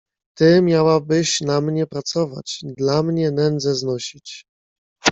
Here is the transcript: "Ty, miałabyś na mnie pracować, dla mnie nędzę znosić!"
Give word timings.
"Ty, 0.37 0.61
miałabyś 0.61 1.41
na 1.41 1.61
mnie 1.61 1.87
pracować, 1.87 2.59
dla 2.63 3.03
mnie 3.03 3.31
nędzę 3.31 3.75
znosić!" 3.75 4.45